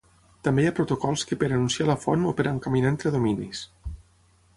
També 0.45 0.61
hi 0.63 0.69
ha 0.69 0.75
protocols 0.77 1.25
que 1.31 1.37
per 1.43 1.49
anunciar 1.49 1.87
la 1.89 1.97
font 2.05 2.25
o 2.31 2.33
per 2.39 2.47
encaminar 2.53 2.93
entre 2.93 3.13
dominis. 3.17 3.63